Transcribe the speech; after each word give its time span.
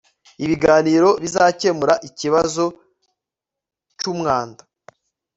ibiganiro 0.43 1.09
bizakemura 1.23 1.93
ikibazo 2.07 2.63
cyumwanda 3.99 4.61